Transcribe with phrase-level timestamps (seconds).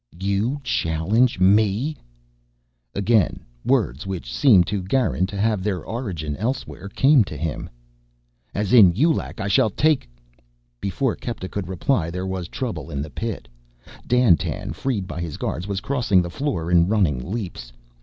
[0.19, 1.95] "You challenge me?"
[2.95, 7.69] Again words, which seemed to Garin to have their origin elsewhere, came to him.
[8.55, 10.09] "As in Yu Lac, I shall take"
[10.81, 13.47] Before Kepta could reply there was trouble in the pit.
[14.07, 17.71] Dandtan, freed by his guards, was crossing the floor in running leaps.